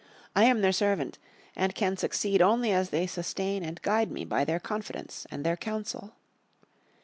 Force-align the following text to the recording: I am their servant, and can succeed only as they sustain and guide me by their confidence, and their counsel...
I 0.35 0.45
am 0.45 0.61
their 0.61 0.71
servant, 0.71 1.19
and 1.55 1.75
can 1.75 1.95
succeed 1.95 2.41
only 2.41 2.71
as 2.71 2.89
they 2.89 3.05
sustain 3.05 3.61
and 3.63 3.79
guide 3.83 4.09
me 4.09 4.25
by 4.25 4.43
their 4.45 4.59
confidence, 4.59 5.27
and 5.29 5.43
their 5.45 5.55
counsel... 5.55 6.15